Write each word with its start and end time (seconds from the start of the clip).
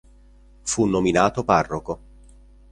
Fu 0.63 0.85
nominato 0.87 1.43
parroco. 1.43 1.99